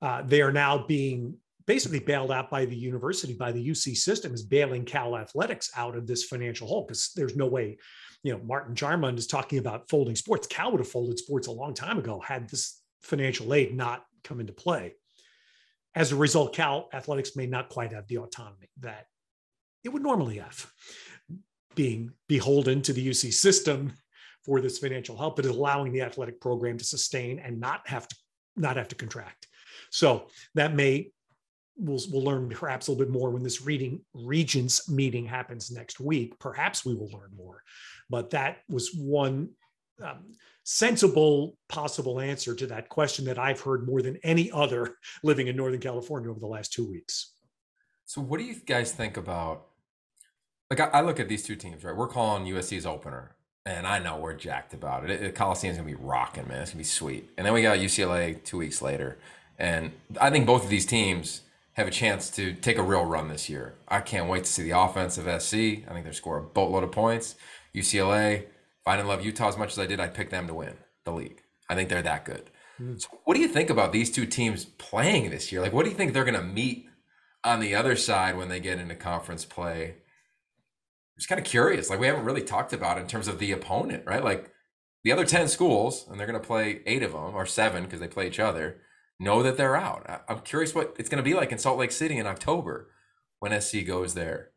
[0.00, 1.36] Uh, they are now being
[1.66, 5.96] basically bailed out by the university by the uc system is bailing cal athletics out
[5.96, 7.78] of this financial hole because there's no way
[8.24, 10.48] you know martin jarmond is talking about folding sports.
[10.48, 14.40] Cal would have folded sports a long time ago had this financial aid not come
[14.40, 14.94] into play.
[15.94, 19.06] As a result, Cal athletics may not quite have the autonomy that
[19.84, 20.72] it would normally have,
[21.74, 23.92] being beholden to the UC system
[24.44, 28.16] for this financial help, but allowing the athletic program to sustain and not have to
[28.56, 29.46] not have to contract.
[29.90, 31.10] So that may
[31.76, 36.00] we'll, we'll learn perhaps a little bit more when this reading regents meeting happens next
[36.00, 36.38] week.
[36.38, 37.62] Perhaps we will learn more,
[38.10, 39.50] but that was one
[40.02, 45.48] um, sensible possible answer to that question that I've heard more than any other living
[45.48, 47.32] in Northern California over the last two weeks.
[48.04, 49.66] So, what do you guys think about?
[50.72, 51.94] Like, I, I look at these two teams, right?
[51.94, 55.22] We're calling USC's opener, and I know we're jacked about it.
[55.22, 56.62] it Coliseum's gonna be rocking, man.
[56.62, 57.28] It's gonna be sweet.
[57.36, 59.18] And then we got UCLA two weeks later,
[59.58, 61.42] and I think both of these teams
[61.74, 63.74] have a chance to take a real run this year.
[63.86, 65.54] I can't wait to see the offense of SC.
[65.54, 67.34] I think they're score a boatload of points.
[67.74, 68.48] UCLA, if
[68.86, 71.12] I didn't love Utah as much as I did, I'd pick them to win the
[71.12, 71.42] league.
[71.68, 72.48] I think they're that good.
[72.80, 72.98] Mm.
[72.98, 75.60] So what do you think about these two teams playing this year?
[75.60, 76.88] Like, what do you think they're going to meet
[77.44, 79.96] on the other side when they get into conference play?
[81.16, 81.90] Just kind of curious.
[81.90, 84.24] Like, we haven't really talked about in terms of the opponent, right?
[84.24, 84.50] Like,
[85.04, 88.00] the other 10 schools, and they're going to play eight of them or seven because
[88.00, 88.80] they play each other,
[89.18, 90.24] know that they're out.
[90.28, 92.90] I'm curious what it's going to be like in Salt Lake City in October
[93.40, 94.50] when SC goes there.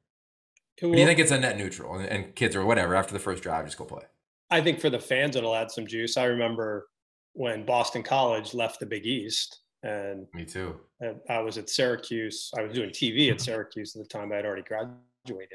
[0.77, 3.41] do you think it's a net neutral and, and kids or whatever after the first
[3.41, 4.03] drive, just go play?
[4.51, 6.17] I think for the fans, it'll add some juice.
[6.17, 6.87] I remember
[7.33, 10.79] when Boston College left the Big East, and me too.
[11.29, 12.51] I was at Syracuse.
[12.57, 14.31] I was doing TV at Syracuse at the time.
[14.31, 14.99] I had already graduated,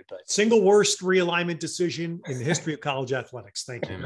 [0.08, 3.64] but single worst realignment decision in the history of college athletics.
[3.64, 3.96] Thank you,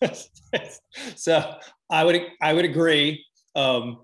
[1.16, 1.56] so
[1.90, 3.24] I would I would agree.
[3.54, 4.00] Um,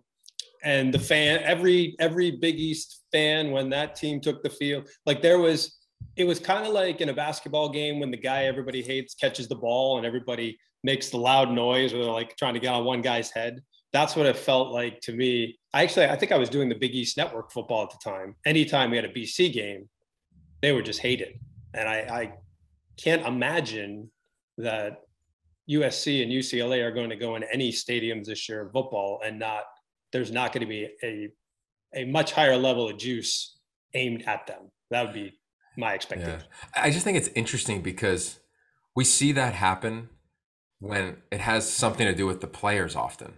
[0.62, 5.22] and the fan, every every Big East fan, when that team took the field, like
[5.22, 5.78] there was
[6.16, 9.48] it was kind of like in a basketball game when the guy everybody hates catches
[9.48, 12.84] the ball and everybody makes the loud noise or they're like trying to get on
[12.84, 13.60] one guy's head.
[13.92, 15.58] That's what it felt like to me.
[15.74, 18.36] I actually, I think I was doing the Big East Network football at the time.
[18.46, 19.88] Anytime we had a BC game,
[20.62, 21.38] they were just hated.
[21.74, 22.32] And I, I
[23.02, 24.10] can't imagine
[24.58, 25.02] that
[25.70, 29.38] USC and UCLA are going to go in any stadiums this year of football and
[29.38, 29.64] not,
[30.12, 31.28] there's not going to be a,
[31.94, 33.56] a much higher level of juice
[33.94, 34.70] aimed at them.
[34.90, 35.32] That would be
[35.76, 36.40] my expectation.
[36.40, 36.82] Yeah.
[36.82, 38.40] I just think it's interesting because
[38.96, 40.10] we see that happen
[40.80, 43.34] when it has something to do with the players often.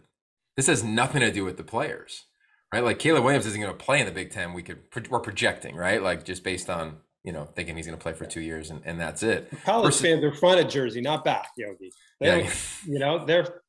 [0.56, 2.24] This has nothing to do with the players,
[2.72, 2.84] right?
[2.84, 4.52] Like Caleb Williams isn't going to play in the Big Ten.
[4.52, 4.80] We could
[5.10, 6.02] we're projecting, right?
[6.02, 8.82] Like just based on you know thinking he's going to play for two years and,
[8.84, 9.50] and that's it.
[9.64, 11.92] College Versus, fans are front of jersey, not back, Yogi.
[12.20, 12.50] They yeah.
[12.86, 13.62] you know they're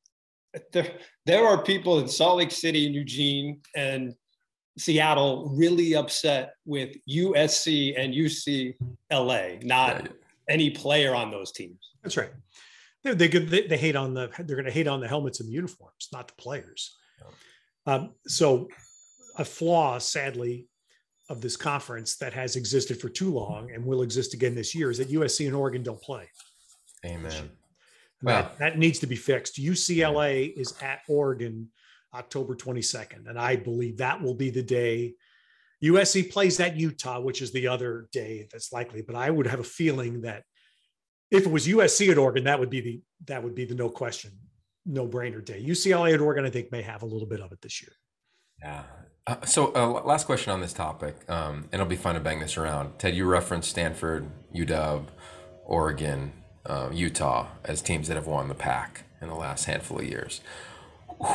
[0.72, 0.88] there,
[1.26, 4.14] there are people in Salt Lake City and Eugene and
[4.78, 10.12] Seattle really upset with USC and UCLA, not Yeah.
[10.50, 11.80] any player on those teams.
[12.02, 12.32] That's right.
[13.04, 15.50] They, they, they, they hate on the, they're going to hate on the helmets and
[15.50, 16.96] the uniforms, not the players.
[17.86, 18.70] Um, so
[19.38, 20.68] a flaw, sadly,
[21.30, 24.92] of this conference that has existed for too long and will exist again this year
[24.92, 26.30] is that USC and Oregon don't play.
[27.06, 27.50] Amen.
[28.22, 28.42] Wow.
[28.42, 29.62] that, that needs to be fixed.
[29.62, 31.70] UCLA is at Oregon
[32.14, 33.28] October 22nd.
[33.28, 35.16] And I believe that will be the day
[35.84, 39.02] USC plays at Utah, which is the other day that's likely.
[39.02, 40.44] But I would have a feeling that
[41.30, 43.90] if it was USC at Oregon, that would be the that would be the no
[43.90, 44.32] question,
[44.86, 45.62] no brainer day.
[45.62, 47.92] UCLA at Oregon, I think, may have a little bit of it this year.
[48.62, 48.84] Yeah.
[49.26, 52.40] Uh, so, uh, last question on this topic, um, and it'll be fun to bang
[52.40, 53.00] this around.
[53.00, 55.06] Ted, you referenced Stanford, UW,
[55.66, 56.34] Oregon,
[56.66, 60.42] uh, Utah as teams that have won the pack in the last handful of years.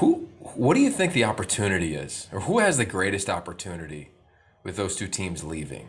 [0.01, 4.11] Who, what do you think the opportunity is, or who has the greatest opportunity
[4.65, 5.89] with those two teams leaving?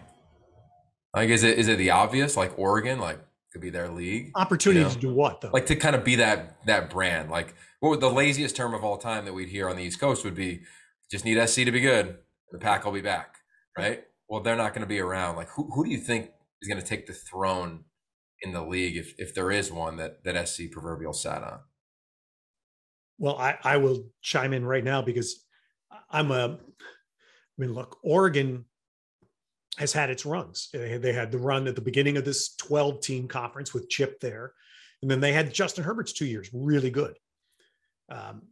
[1.13, 3.19] Like, is it is it the obvious, like Oregon, like
[3.51, 4.89] could be their league, Opportunity Yeah.
[4.89, 5.49] to do what though?
[5.51, 8.83] like to kind of be that that brand like what would the laziest term of
[8.83, 10.61] all time that we'd hear on the east coast would be
[11.11, 12.17] just need sc to be good
[12.51, 13.35] the pack will be back
[13.77, 16.67] right well they're not going to be around like who, who do you think is
[16.67, 17.83] going to take the throne
[18.41, 21.59] in the league if, if there is one that that sc proverbial sat on
[23.17, 25.45] Well, I, I will chime in right now because
[26.09, 28.65] I'm a, I mean, look, Oregon
[29.77, 30.69] has had its runs.
[30.73, 34.53] They had, the run at the beginning of this 12 team conference with Chip there.
[35.01, 37.17] And then they had Justin Herbert's two years, really good.
[38.09, 38.43] Um,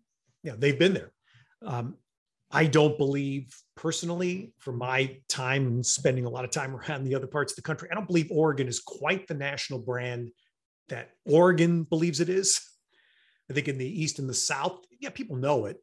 [0.44, 1.12] know, they've been there.
[1.66, 1.96] Um,
[2.52, 7.28] I don't believe personally, from my time spending a lot of time around the other
[7.28, 10.32] parts of the country, I don't believe Oregon is quite the national brand
[10.90, 12.62] that Oregon believes it is.
[13.50, 15.78] I think in the East and the South, yeah, people know it.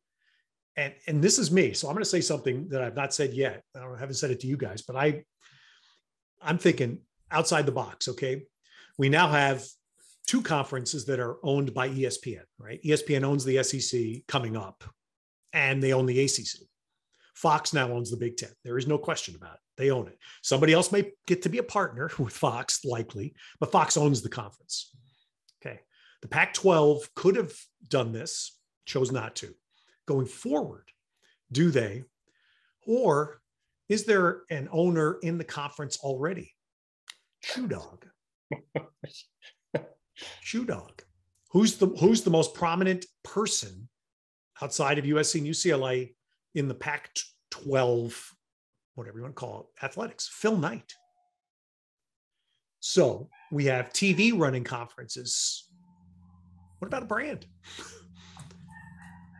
[0.76, 3.32] And and this is me, so I'm going to say something that I've not said
[3.32, 3.62] yet.
[3.76, 5.22] I I haven't said it to you guys, but I
[6.42, 6.98] I'm thinking
[7.30, 8.08] outside the box.
[8.08, 8.42] Okay,
[8.98, 9.64] we now have
[10.26, 12.42] two conferences that are owned by ESPN.
[12.58, 14.82] Right, ESPN owns the SEC coming up,
[15.54, 16.66] and they own the ACC.
[17.34, 18.50] Fox now owns the Big Ten.
[18.64, 19.60] There is no question about it.
[19.76, 20.18] They own it.
[20.42, 24.28] Somebody else may get to be a partner with Fox, likely, but Fox owns the
[24.28, 24.94] conference.
[25.64, 25.80] Okay.
[26.20, 27.54] The Pac 12 could have
[27.88, 29.54] done this, chose not to.
[30.06, 30.90] Going forward,
[31.50, 32.04] do they?
[32.86, 33.40] Or
[33.88, 36.52] is there an owner in the conference already?
[37.40, 38.06] Shoe Dog.
[40.40, 41.02] Shoe Dog.
[41.50, 43.88] Who's the who's the most prominent person
[44.62, 46.14] outside of USC and UCLA
[46.54, 47.10] in the Pac
[47.50, 48.34] 12,
[48.94, 50.28] whatever you want to call it, athletics?
[50.32, 50.94] Phil Knight.
[52.80, 55.64] So we have TV running conferences.
[56.78, 57.46] What about a brand?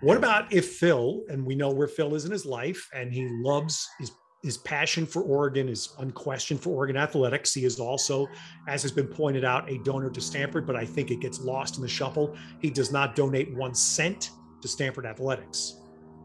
[0.01, 3.29] What about if Phil, and we know where Phil is in his life, and he
[3.29, 4.13] loves his
[4.45, 7.55] his passion for Oregon is unquestioned for Oregon athletics.
[7.55, 8.29] He is also,
[8.69, 11.77] as has been pointed out, a donor to Stanford, but I think it gets lost
[11.77, 12.37] in the shuffle.
[12.61, 14.33] He does not donate one cent
[14.65, 15.75] to Stanford athletics.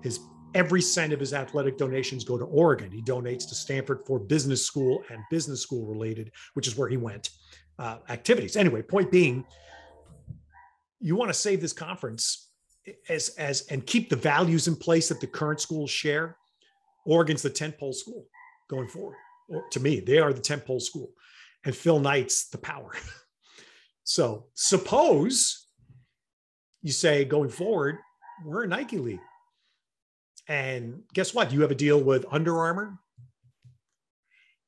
[0.01, 0.21] His
[0.55, 2.89] every cent of his athletic donations go to Oregon.
[2.89, 6.95] He donates to Stanford for business school and business school related, which is where he
[6.95, 7.31] went,
[7.79, 8.55] uh, activities.
[8.55, 9.45] Anyway, point being,
[11.01, 12.49] you want to save this conference
[13.09, 16.37] as as and keep the values in place that the current schools share.
[17.05, 18.25] Oregon's the tentpole school
[18.69, 19.17] going forward.
[19.49, 21.11] Or, to me, they are the tentpole school,
[21.65, 22.93] and Phil Knight's the power.
[24.05, 25.67] so suppose
[26.81, 27.97] you say going forward,
[28.45, 29.19] we're a Nike league.
[30.47, 31.51] And guess what?
[31.51, 32.97] You have a deal with Under Armour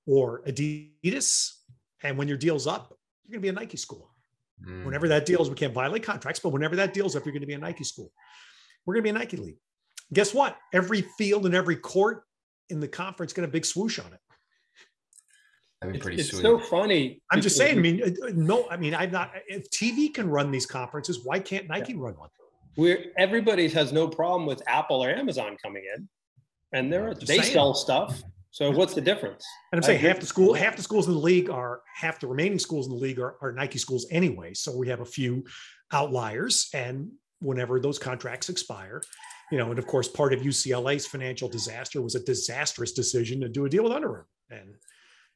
[0.06, 1.54] or Adidas.
[2.04, 4.12] And when your deal's up, you're going to be a Nike school.
[4.68, 4.86] Mm.
[4.86, 7.48] Whenever that deals, we can't violate contracts, but whenever that deal's up, you're going to
[7.48, 8.12] be a Nike school.
[8.86, 9.58] We're going to be a Nike league.
[10.14, 10.58] Guess what?
[10.74, 12.24] Every field and every court
[12.70, 14.20] in the conference got a big swoosh on it.
[15.80, 17.22] that'd be pretty it's sweet so funny.
[17.32, 17.78] I'm just saying.
[17.78, 18.68] I mean, uh, no.
[18.70, 19.32] I mean, I'm not.
[19.48, 22.30] If TV can run these conferences, why can't Nike run one?
[22.76, 26.08] We're everybody has no problem with Apple or Amazon coming in,
[26.74, 27.54] and they're Just they saying.
[27.54, 28.22] sell stuff.
[28.52, 29.46] So what's the difference?
[29.72, 30.10] And I'm saying agree.
[30.10, 32.92] half the school, half the schools in the league are half the remaining schools in
[32.92, 34.54] the league are, are Nike schools anyway.
[34.54, 35.46] So we have a few
[35.94, 39.02] outliers, and whenever those contracts expire,
[39.52, 43.50] you know, and of course, part of UCLA's financial disaster was a disastrous decision to
[43.50, 44.76] do a deal with Under Armour, and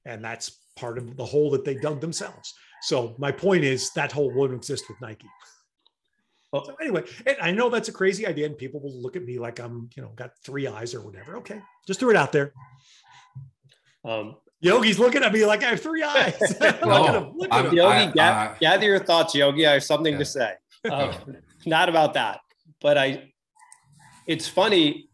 [0.05, 2.53] and that's part of the hole that they dug themselves.
[2.81, 5.27] So my point is that hole wouldn't exist with Nike.
[6.55, 9.23] Well- So anyway, and I know that's a crazy idea, and people will look at
[9.23, 11.37] me like I'm, you know, got three eyes or whatever.
[11.37, 12.53] Okay, just threw it out there.
[14.03, 16.35] Um, Yogi's looking at me like I have three eyes.
[16.61, 17.33] look at him.
[17.35, 17.73] Look at him.
[17.73, 19.65] Yogi, I- ga- I- gather your thoughts, Yogi.
[19.67, 20.19] I have something Yeah.
[20.19, 20.53] to say.
[20.91, 21.11] Um,
[21.65, 22.41] not about that,
[22.79, 23.31] but I,
[24.27, 25.09] it's funny,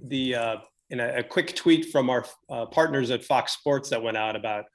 [0.00, 0.56] the uh,
[0.90, 4.36] in a, a quick tweet from our uh, partners at Fox Sports that went out
[4.36, 4.66] about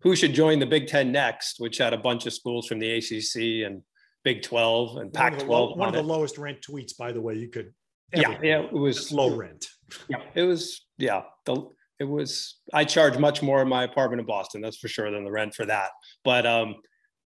[0.00, 2.90] who should join the Big Ten next, which had a bunch of schools from the
[2.96, 3.82] ACC and
[4.22, 5.78] Big 12 and Pac 12.
[5.78, 7.72] One of the, lowest rent tweets, by the way, you could.
[8.14, 9.66] Yeah, yeah, it was low rent.
[10.08, 10.84] Yeah, it was.
[10.98, 12.56] Yeah, the it was.
[12.72, 15.54] I charge much more in my apartment in Boston, that's for sure, than the rent
[15.54, 15.90] for that.
[16.24, 16.76] But um,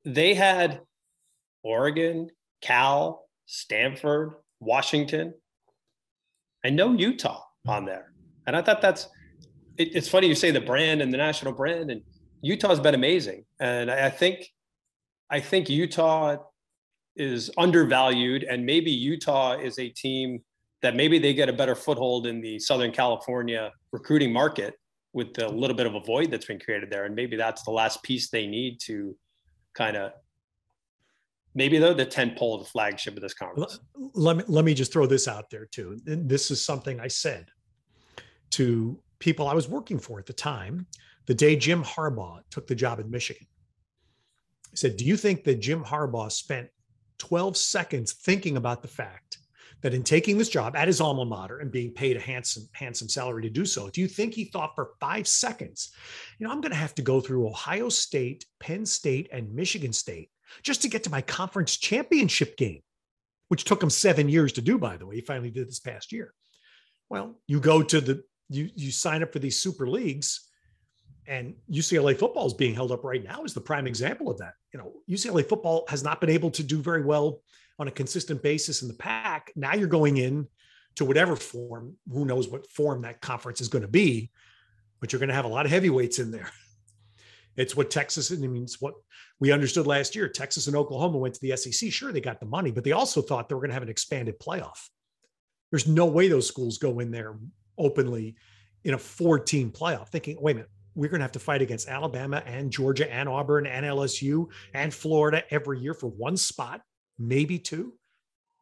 [0.06, 0.80] they had
[1.64, 2.30] Oregon,
[2.62, 5.34] Cal, Stanford, Washington,
[6.64, 8.14] and no Utah on there.
[8.48, 9.08] And I thought that's.
[9.78, 12.02] It, it's funny you say the brand and the national brand, and
[12.42, 14.48] Utah's been amazing, and I, I think,
[15.30, 16.38] I think Utah
[17.22, 20.42] is undervalued, and maybe Utah is a team
[20.82, 24.74] that maybe they get a better foothold in the Southern California recruiting market
[25.14, 27.06] with the little bit of a void that's been created there.
[27.06, 29.16] And maybe that's the last piece they need to
[29.76, 30.14] kind of
[31.54, 33.80] maybe they're the 10 pole of the flagship of this conference.
[34.14, 36.00] Let me, let me just throw this out there too.
[36.06, 37.48] This is something I said
[38.52, 40.88] to people I was working for at the time,
[41.28, 43.46] the day Jim Harbaugh took the job in Michigan.
[44.66, 46.70] I said, Do you think that Jim Harbaugh spent
[47.22, 49.38] 12 seconds thinking about the fact
[49.82, 53.08] that in taking this job at his alma mater and being paid a handsome, handsome
[53.08, 55.92] salary to do so, do you think he thought for five seconds,
[56.40, 59.94] you know, I'm going to have to go through Ohio State, Penn State, and Michigan
[59.94, 60.32] State
[60.64, 62.82] just to get to my conference championship game,
[63.50, 65.16] which took him seven years to do, by the way.
[65.16, 66.34] He finally did this past year.
[67.08, 70.50] Well, you go to the, you, you sign up for these super leagues
[71.28, 74.54] and UCLA football is being held up right now is the prime example of that.
[74.74, 77.42] You know, UCLA football has not been able to do very well
[77.80, 79.52] on a consistent basis in the Pac.
[79.56, 80.48] Now you're going in
[80.96, 84.30] to whatever form, who knows what form that conference is going to be,
[85.00, 86.52] but you're going to have a lot of heavyweights in there.
[87.58, 88.94] It's what Texas, I mean, it's what
[89.40, 90.30] we understood last year.
[90.30, 91.92] Texas and Oklahoma went to the SEC.
[91.92, 93.90] Sure, they got the money, but they also thought they were going to have an
[93.90, 94.88] expanded playoff.
[95.70, 97.36] There's no way those schools go in there
[97.78, 98.36] openly
[98.84, 101.62] in a four team playoff thinking, wait a minute, we're going to have to fight
[101.62, 106.82] against Alabama and Georgia and Auburn and LSU and Florida every year for one spot
[107.22, 107.94] maybe two.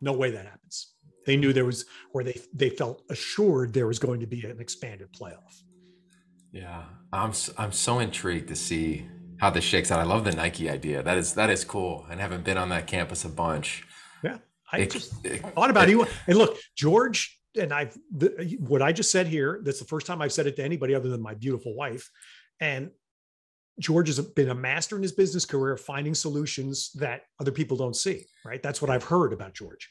[0.02, 0.94] No way that happens.
[1.26, 4.60] They knew there was, or they they felt assured there was going to be an
[4.60, 5.62] expanded playoff.
[6.52, 10.00] Yeah, I'm I'm so intrigued to see how this shakes out.
[10.00, 11.04] I love the Nike idea.
[11.04, 13.84] That is that is cool, and haven't been on that campus a bunch.
[14.24, 14.38] Yeah,
[14.72, 16.08] I it, just it, thought about it.
[16.28, 19.62] And look, George and I've the, what I just said here.
[19.64, 22.10] That's the first time I've said it to anybody other than my beautiful wife.
[22.60, 22.92] And
[23.80, 27.96] George has been a master in his business career finding solutions that other people don't
[27.96, 28.62] see, right?
[28.62, 29.90] That's what I've heard about George.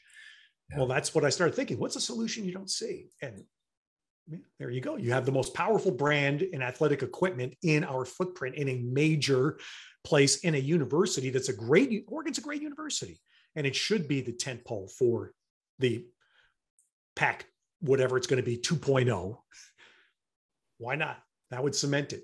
[0.69, 0.77] Yeah.
[0.77, 1.79] Well, that's what I started thinking.
[1.79, 3.09] What's a solution you don't see?
[3.21, 3.43] And
[4.59, 4.95] there you go.
[4.95, 9.57] You have the most powerful brand in athletic equipment in our footprint in a major
[10.03, 13.19] place in a university that's a great, Oregon's a great university.
[13.55, 15.33] And it should be the tent pole for
[15.79, 16.05] the
[17.15, 17.45] Pac,
[17.81, 19.37] whatever it's going to be 2.0.
[20.77, 21.17] Why not?
[21.51, 22.23] That would cement it.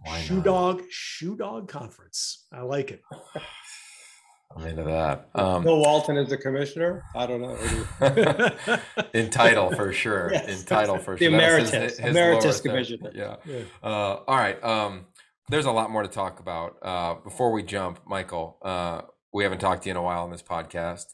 [0.00, 0.44] Why shoe not?
[0.44, 2.46] dog, shoe dog conference.
[2.52, 3.02] I like it.
[4.56, 5.28] I'm into that.
[5.34, 7.04] Um, Bill Walton is the commissioner.
[7.14, 8.78] I don't know.
[9.14, 10.32] in title for sure.
[10.32, 10.60] Yes.
[10.60, 11.30] In title for the sure.
[11.30, 13.12] The emeritus, his, his emeritus commissioner.
[13.14, 13.36] Yeah.
[13.44, 13.60] yeah.
[13.80, 14.62] Uh, all right.
[14.64, 15.06] Um,
[15.50, 16.76] there's a lot more to talk about.
[16.82, 19.02] Uh, before we jump, Michael, uh,
[19.32, 21.04] we haven't talked to you in a while on this podcast.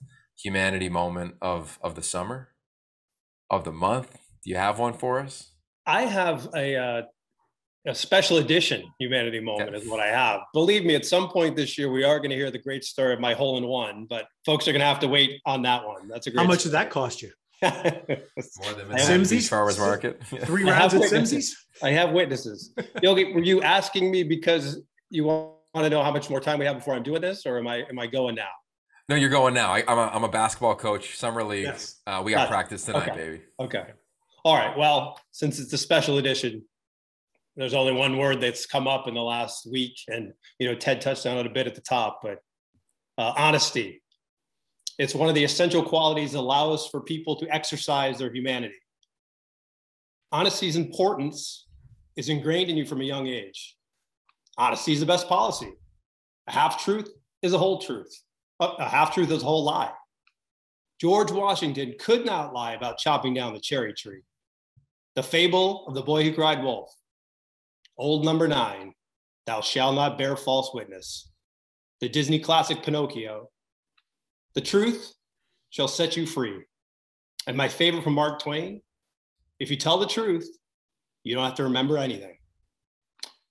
[0.42, 2.50] Humanity moment of of the summer,
[3.50, 4.12] of the month.
[4.44, 5.52] Do you have one for us?
[5.86, 7.02] I have a uh,
[7.86, 10.40] a special edition humanity moment is what I have.
[10.52, 13.12] Believe me, at some point this year, we are going to hear the great story
[13.12, 15.86] of my hole in one, but folks are going to have to wait on that
[15.86, 16.08] one.
[16.08, 16.42] That's a great.
[16.42, 16.72] How much story.
[16.72, 17.30] did that cost you?
[17.62, 20.22] More than Simsies Farmers Market.
[20.42, 21.52] Three rounds at Simsies.
[21.82, 22.74] I have witnesses.
[23.02, 26.66] Yogi, were you asking me because you want to know how much more time we
[26.66, 28.50] have before I'm doing this, or am I am I going now?
[29.08, 29.72] No, you're going now.
[29.72, 31.64] I, am a, I'm a basketball coach, summer league.
[31.64, 32.00] Yes.
[32.06, 33.16] Uh, we got practice tonight, okay.
[33.16, 33.42] baby.
[33.60, 33.84] Okay.
[34.44, 34.76] All right.
[34.76, 36.64] Well, since it's a special edition,
[37.56, 41.00] there's only one word that's come up in the last week, and you know Ted
[41.00, 42.38] touched on it a bit at the top, but
[43.16, 44.02] uh, honesty.
[44.98, 48.74] It's one of the essential qualities that allows for people to exercise their humanity.
[50.32, 51.66] Honesty's importance
[52.16, 53.76] is ingrained in you from a young age.
[54.56, 55.70] Honesty is the best policy.
[56.48, 57.10] A half truth
[57.42, 58.22] is a whole truth.
[58.60, 59.92] A half truth is a whole lie.
[61.00, 64.22] George Washington could not lie about chopping down the cherry tree.
[65.14, 66.90] The fable of the boy who cried wolf
[67.98, 68.94] Old number nine,
[69.46, 71.30] Thou shalt not bear false witness.
[72.00, 73.50] The Disney classic Pinocchio.
[74.54, 75.14] The truth
[75.70, 76.64] shall set you free.
[77.46, 78.80] And my favorite from Mark Twain
[79.58, 80.48] if you tell the truth,
[81.24, 82.36] you don't have to remember anything.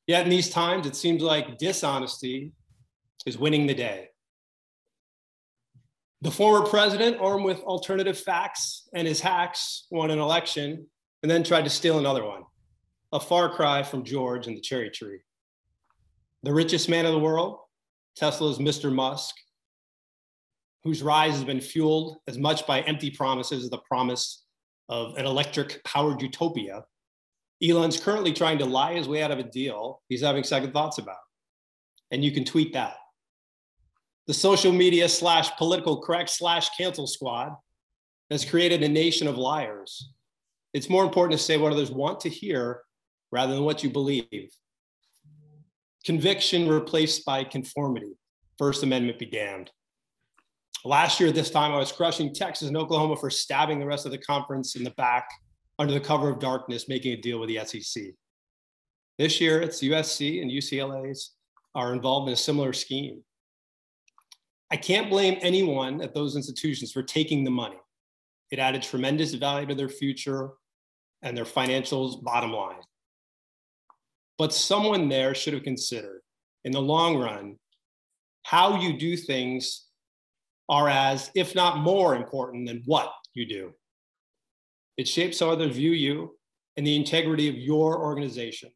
[0.07, 2.51] Yet in these times, it seems like dishonesty
[3.25, 4.09] is winning the day.
[6.25, 10.87] The former president, armed with alternative facts and his hacks, won an election
[11.21, 12.41] and then tried to steal another one.
[13.13, 15.19] A far cry from George and the cherry tree.
[16.41, 17.59] The richest man in the world,
[18.15, 18.91] Tesla's Mr.
[18.91, 19.35] Musk,
[20.83, 24.45] whose rise has been fueled as much by empty promises as the promise
[24.89, 26.85] of an electric powered utopia.
[27.63, 30.97] Elon's currently trying to lie his way out of a deal he's having second thoughts
[30.97, 31.17] about.
[32.09, 32.95] And you can tweet that.
[34.27, 37.55] The social media slash political correct slash cancel squad
[38.31, 40.11] has created a nation of liars.
[40.73, 42.81] It's more important to say what others want to hear
[43.31, 44.49] rather than what you believe.
[46.05, 48.13] Conviction replaced by conformity.
[48.57, 49.71] First Amendment be damned.
[50.83, 54.11] Last year, this time, I was crushing Texas and Oklahoma for stabbing the rest of
[54.11, 55.27] the conference in the back
[55.79, 58.03] under the cover of darkness, making a deal with the SEC.
[59.17, 61.31] This year, it's USC and UCLA's
[61.73, 63.23] are involved in a similar scheme.
[64.75, 67.77] I can't blame anyone at those institutions for taking the money.
[68.51, 70.49] It added tremendous value to their future
[71.21, 72.81] and their financials bottom line.
[74.37, 76.19] But someone there should have considered
[76.65, 77.55] in the long run
[78.43, 79.85] how you do things
[80.67, 83.71] are as, if not more important than what you do.
[84.97, 86.37] It shapes how others view you
[86.75, 88.71] and the integrity of your organization.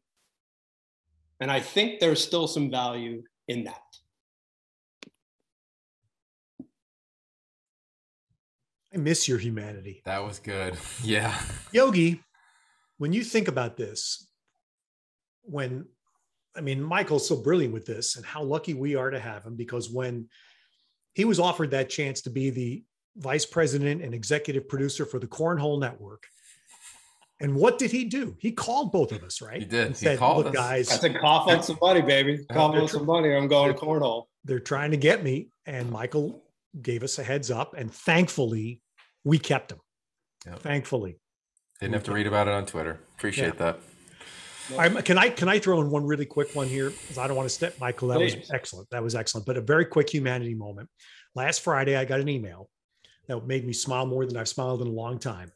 [1.40, 3.82] And I think there's still some value in that.
[8.92, 10.02] I miss your humanity.
[10.04, 10.76] That was good.
[11.02, 11.38] Yeah.
[11.72, 12.22] Yogi,
[12.98, 14.28] when you think about this,
[15.42, 15.86] when
[16.56, 19.54] I mean, Michael's so brilliant with this, and how lucky we are to have him
[19.56, 20.28] because when
[21.14, 22.82] he was offered that chance to be the
[23.16, 26.24] vice president and executive producer for the Cornhole Network.
[27.40, 28.36] And what did he do?
[28.38, 29.60] He called both of us, right?
[29.60, 29.86] He did.
[29.86, 30.54] And he said, called Look, us.
[30.54, 32.44] guys, I said, cough on some money, baby.
[32.52, 33.34] Cough on some money.
[33.34, 34.26] I'm going to cornhole.
[34.44, 35.48] they're trying to get me.
[35.66, 36.42] And Michael
[36.80, 37.74] gave us a heads up.
[37.76, 38.80] And thankfully,
[39.24, 39.80] we kept them.
[40.46, 40.60] Yep.
[40.60, 41.18] Thankfully.
[41.80, 43.00] Didn't have to read about it on Twitter.
[43.16, 43.80] Appreciate that.
[44.78, 46.90] I'm, can I can I throw in one really quick one here?
[46.90, 48.08] Because I don't want to step Michael.
[48.08, 48.88] That was excellent.
[48.90, 49.46] That was excellent.
[49.46, 50.88] But a very quick humanity moment.
[51.34, 52.68] Last Friday, I got an email
[53.26, 55.52] that made me smile more than I've smiled in a long time.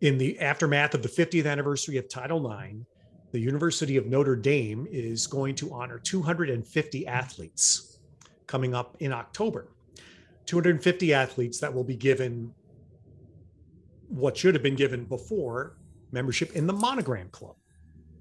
[0.00, 2.78] In the aftermath of the 50th anniversary of Title IX,
[3.32, 7.98] the University of Notre Dame is going to honor 250 athletes
[8.46, 9.68] coming up in October.
[10.46, 12.52] 250 athletes that will be given
[14.08, 15.76] what should have been given before
[16.12, 17.56] membership in the Monogram Club.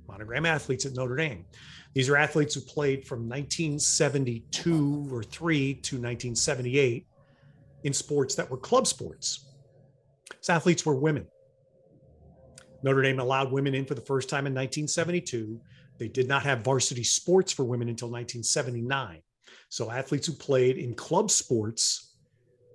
[0.07, 1.45] Monogram athletes at Notre Dame.
[1.93, 7.07] These are athletes who played from 1972 or 3 to 1978
[7.83, 9.45] in sports that were club sports.
[10.31, 11.27] These athletes were women.
[12.83, 15.59] Notre Dame allowed women in for the first time in 1972.
[15.97, 19.21] They did not have varsity sports for women until 1979.
[19.69, 22.04] So athletes who played in club sports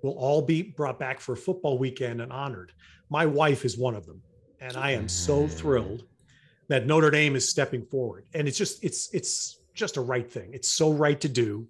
[0.01, 2.73] will all be brought back for football weekend and honored.
[3.09, 4.21] My wife is one of them,
[4.59, 6.03] and I am so thrilled
[6.67, 8.25] that Notre Dame is stepping forward.
[8.33, 10.51] And it's just it's it's just a right thing.
[10.53, 11.67] It's so right to do.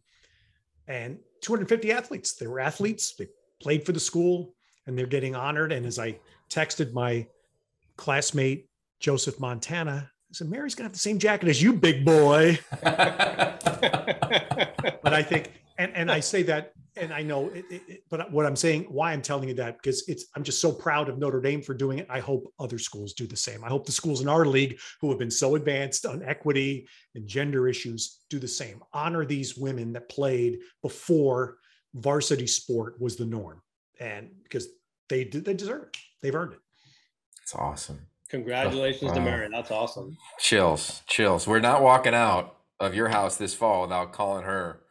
[0.88, 3.27] And 250 athletes, they were athletes, they
[3.61, 4.53] played for the school
[4.86, 5.71] and they're getting honored.
[5.71, 6.19] And as I
[6.49, 7.27] texted my
[7.95, 8.67] classmate
[8.99, 12.59] Joseph Montana, I said, Mary's gonna have the same jacket as you, big boy.
[15.03, 18.32] But I think, and and I say that, and I know, it, it, it- but
[18.32, 21.18] what I'm saying, why I'm telling you that, because it's, I'm just so proud of
[21.18, 22.08] Notre Dame for doing it.
[22.10, 23.64] I hope other schools do the same.
[23.64, 27.28] I hope the schools in our league who have been so advanced on equity and
[27.28, 28.82] gender issues do the same.
[28.94, 31.58] Honor these women that played before
[31.96, 33.62] varsity sport was the norm,
[34.00, 34.68] and because
[35.10, 35.98] they did, they deserve it.
[36.22, 36.60] They've earned it.
[37.44, 38.00] It's awesome.
[38.30, 39.26] Congratulations to Wow.
[39.26, 39.50] Mary.
[39.52, 40.18] That's awesome.
[40.39, 41.48] Chills, chills.
[41.48, 44.82] We're not walking out of your house this fall without calling her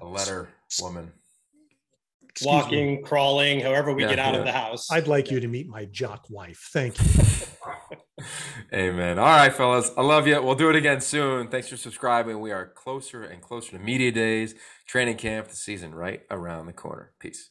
[0.00, 0.48] a letter
[0.80, 1.12] woman.
[2.28, 2.56] Excuse me.
[2.56, 4.40] Walking, crawling, however we Yeah, get out yeah.
[4.40, 4.90] of the house.
[4.92, 6.68] I'd like you to meet my jock wife.
[6.72, 7.06] Thank you.
[8.72, 9.18] Amen.
[9.18, 9.90] All right, fellas.
[9.96, 10.40] I love you.
[10.42, 11.48] We'll do it again soon.
[11.48, 12.40] Thanks for subscribing.
[12.40, 14.54] We are closer and closer to media days,
[14.86, 17.12] training camp, the season right around the corner.
[17.18, 17.50] Peace.